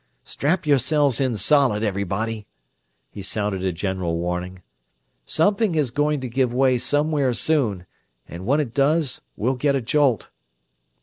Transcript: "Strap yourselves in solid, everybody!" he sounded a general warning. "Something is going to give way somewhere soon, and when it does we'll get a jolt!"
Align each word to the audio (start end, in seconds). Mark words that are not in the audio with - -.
"Strap 0.23 0.65
yourselves 0.65 1.21
in 1.21 1.37
solid, 1.37 1.83
everybody!" 1.83 2.47
he 3.11 3.21
sounded 3.21 3.63
a 3.63 3.71
general 3.71 4.17
warning. 4.17 4.63
"Something 5.27 5.75
is 5.75 5.91
going 5.91 6.21
to 6.21 6.27
give 6.27 6.51
way 6.51 6.79
somewhere 6.79 7.33
soon, 7.35 7.85
and 8.27 8.47
when 8.47 8.59
it 8.59 8.73
does 8.73 9.21
we'll 9.35 9.53
get 9.53 9.75
a 9.75 9.81
jolt!" 9.81 10.29